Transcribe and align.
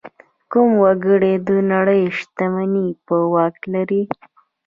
کم 0.51 0.67
وګړي 0.83 1.33
د 1.47 1.49
نړۍ 1.71 2.01
شتمني 2.17 2.87
په 3.05 3.15
واک 3.33 3.57
لري. 3.73 4.03